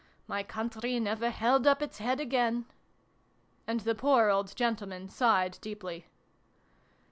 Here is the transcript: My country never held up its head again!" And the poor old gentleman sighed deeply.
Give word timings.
My 0.25 0.41
country 0.41 0.99
never 0.99 1.29
held 1.29 1.67
up 1.67 1.79
its 1.79 1.99
head 1.99 2.19
again!" 2.19 2.65
And 3.67 3.81
the 3.81 3.93
poor 3.93 4.29
old 4.29 4.55
gentleman 4.55 5.09
sighed 5.09 5.59
deeply. 5.61 6.07